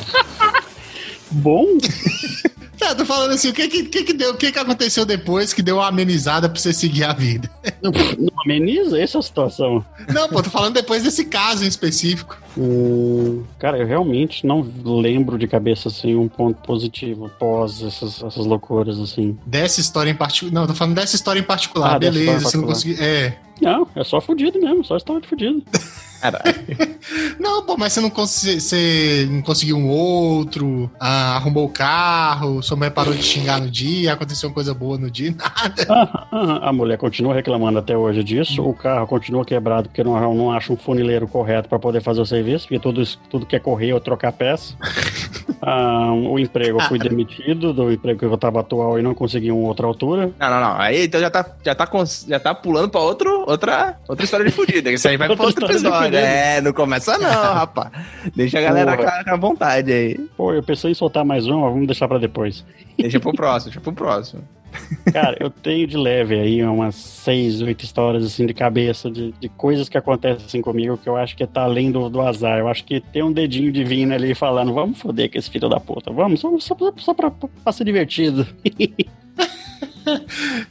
[1.31, 1.67] bom?
[2.87, 5.53] É, tô falando assim, o que que, que, que deu, o que que aconteceu depois
[5.53, 7.51] que deu uma amenizada pra você seguir a vida?
[7.83, 8.96] Não, não ameniza?
[9.01, 9.85] Essa é a situação.
[10.09, 12.40] Não, pô, tô falando depois desse caso em específico.
[12.57, 18.46] Hum, cara, eu realmente não lembro de cabeça, assim, um ponto positivo pós essas, essas
[18.46, 19.37] loucuras, assim.
[19.44, 20.53] Dessa história em particular.
[20.53, 23.03] Não, tô falando dessa história em particular, ah, beleza, você não conseguiu.
[23.03, 23.37] É.
[23.61, 25.61] Não, é só fudido mesmo, só história de fudido.
[26.31, 26.97] Caralho.
[27.39, 32.62] Não, pô, mas você não, cons você não conseguiu um outro, ah, arrumou o carro,
[32.62, 35.87] sua mãe parou de xingar no dia, aconteceu uma coisa boa no dia, nada.
[35.89, 40.35] Ah, ah, a mulher continua reclamando até hoje disso, o carro continua quebrado porque não,
[40.35, 43.61] não acha um funileiro correto para poder fazer o serviço, porque tudo, tudo que é
[43.61, 44.75] correr ou trocar peça.
[45.62, 49.51] Ah, o emprego, eu fui demitido do emprego que eu estava atual e não consegui
[49.51, 50.31] uma outra altura.
[50.39, 50.79] Não, não, não.
[50.79, 51.89] Aí então já tá, já tá,
[52.29, 54.93] já tá pulando pra outro, outra, outra história de fudida.
[54.93, 56.16] Isso aí vai pra Outra outro episódio.
[56.17, 56.29] Fudida.
[56.29, 57.91] É, não começa não, rapaz.
[58.35, 60.19] Deixa a galera com a vontade aí.
[60.37, 62.65] Pô, eu pensei em soltar mais uma, vamos deixar para depois.
[62.99, 64.43] Deixa pro próximo, deixa pro próximo.
[65.13, 69.49] Cara, eu tenho de leve aí umas seis, oito histórias assim de cabeça, de, de
[69.49, 72.59] coisas que acontecem comigo que eu acho que tá além do, do azar.
[72.59, 75.81] Eu acho que tem um dedinho divino ali falando, vamos foder com esse filho da
[75.81, 78.47] puta, vamos, só, só, só pra, pra ser divertido.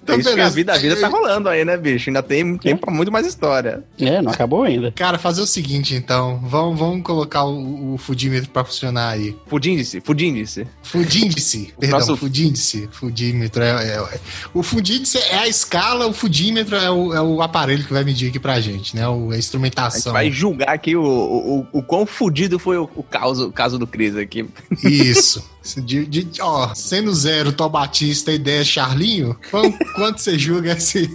[0.03, 0.55] Então, Isso que a beleza.
[0.55, 2.09] vida, a vida tá rolando aí, né, bicho?
[2.09, 3.83] Ainda tem tempo pra muito mais história.
[3.99, 4.91] É, não acabou ainda.
[4.91, 6.39] Cara, fazer o seguinte, então.
[6.43, 9.35] Vamos, vamos colocar o, o fudímetro pra funcionar aí.
[9.47, 10.67] Fudíndice, fudíndice.
[10.83, 11.73] Fudíndice.
[11.79, 12.87] Perdão, Nosso- fudíndice.
[12.91, 13.61] Fudímetro.
[13.63, 14.19] É, é- é-
[14.53, 18.29] o fudíndice é a escala, o fudímetro é o, é o aparelho que vai medir
[18.29, 19.07] aqui pra gente, né?
[19.07, 20.13] O, a A gente instrumentação.
[20.13, 23.77] vai julgar aqui o, o, o, o quão fudido foi o, o, caso, o caso
[23.77, 24.45] do Cris aqui.
[24.83, 25.43] Isso.
[25.83, 31.09] De, de- ó, sendo zero Tó Batista e 10 Charlinho, quanto, quanto você julga esse.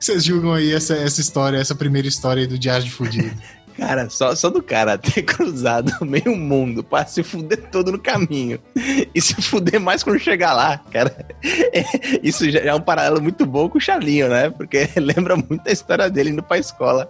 [0.00, 3.30] Vocês julgam aí essa, essa história, essa primeira história aí do Diário de Fudido?
[3.78, 8.58] Cara, só, só do cara ter cruzado meio mundo pra se fuder todo no caminho
[9.14, 11.14] e se fuder mais quando chegar lá, cara.
[11.72, 14.50] é- isso já é um paralelo muito bom com o Charlinho, né?
[14.50, 17.08] Porque lembra muito a história dele indo pra escola.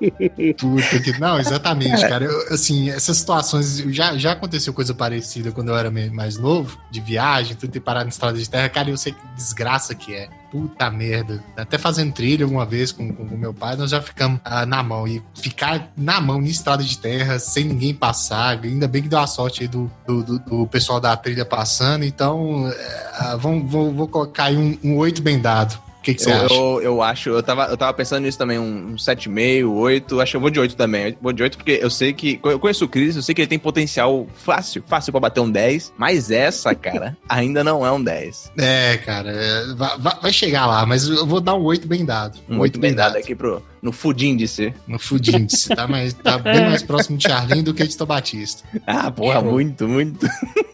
[0.58, 1.18] Puta que.
[1.18, 2.26] Não, exatamente, cara.
[2.26, 3.78] Eu, assim, essas situações.
[3.88, 8.04] Já, já aconteceu coisa parecida quando eu era mais novo, de viagem, tudo ter parado
[8.04, 8.68] na estrada de terra.
[8.68, 10.28] Cara, eu sei que desgraça que é.
[10.50, 11.44] Puta merda.
[11.56, 15.06] Até fazendo trilha alguma vez com o meu pai, nós já ficamos ah, na mão.
[15.06, 18.58] E ficar na mão em estrada de terra, sem ninguém passar.
[18.64, 22.02] Ainda bem que deu a sorte aí do, do, do- do pessoal da trilha passando.
[22.04, 25.78] Então, é, ah, vou, vou colocar aí um, um 8 bem dado.
[25.98, 26.54] O que, que você Eu, acha?
[26.54, 30.20] eu, eu acho, eu tava, eu tava pensando nisso também, um, um 7,5, 8.
[30.20, 31.08] Acho que eu vou de 8 também.
[31.08, 32.40] Eu Vou de 8 porque eu sei que.
[32.44, 35.50] Eu conheço o Chris, eu sei que ele tem potencial fácil, fácil pra bater um
[35.50, 35.92] 10.
[35.98, 38.52] Mas essa, cara, ainda não é um 10.
[38.58, 42.38] É, cara, é, vai, vai- chegar lá, mas eu vou dar um 8 bem dado.
[42.48, 44.72] Um 8 bem dado aqui pro, no Fudíndice.
[44.86, 45.68] No Fudíndice.
[45.74, 48.62] Tá, mais, tá bem mais próximo de Charlinho do que de Batista.
[48.86, 50.26] Ah, porra, muito, muito.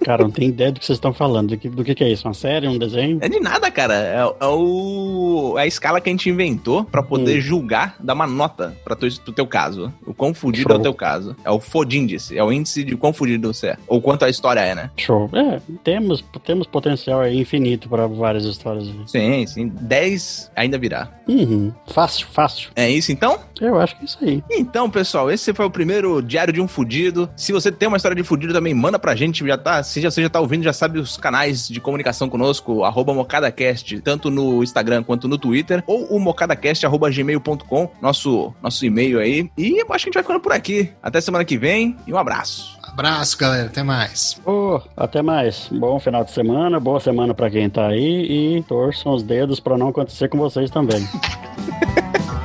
[0.05, 1.49] Cara, não tem ideia do que vocês estão falando.
[1.51, 2.27] Do que, do que que é isso?
[2.29, 3.19] Uma série, um desenho?
[3.21, 3.95] É de nada, cara.
[3.95, 7.41] É, é o, é a escala que a gente inventou pra poder Hum.
[7.41, 9.93] julgar, dar uma nota pra tu, pro teu caso.
[10.07, 10.81] O quão fudido é Show.
[10.81, 11.37] o teu caso.
[11.45, 12.37] É o Fodíndice.
[12.37, 13.77] É o índice de quão fudido você é.
[13.87, 14.91] Ou quanto a história é, né?
[14.97, 15.31] Show.
[15.33, 18.87] É, temos, temos potencial aí infinito para várias histórias.
[19.07, 19.69] Sim, sim.
[19.81, 21.09] 10 ainda virá.
[21.27, 21.73] Uhum.
[21.87, 22.71] Fácil, fácil.
[22.77, 23.39] É isso então?
[23.61, 24.43] Eu acho que é isso aí.
[24.51, 27.29] Então, pessoal, esse foi o primeiro Diário de um Fudido.
[27.37, 29.47] Se você tem uma história de fudido também, manda pra gente.
[29.47, 32.85] Já tá, se já- você já tá ouvindo, já sabe os canais de comunicação conosco,
[32.85, 38.85] arroba MocadaCast, tanto no Instagram quanto no Twitter, ou o mocadacast, arroba gmail.com, nosso, nosso
[38.85, 39.51] e-mail aí.
[39.57, 40.91] E eu acho que a gente vai ficando por aqui.
[41.03, 42.79] Até semana que vem e um abraço.
[42.83, 43.67] Abraço, galera.
[43.67, 44.41] Até mais.
[44.47, 45.69] Ô, até mais.
[45.73, 49.77] Bom final de semana, boa semana pra quem tá aí e torçam os dedos pra
[49.79, 51.07] não acontecer com vocês também.